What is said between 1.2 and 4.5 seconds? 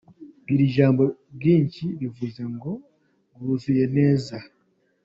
“bwinshi” bivuze ngo bwuzuye neza.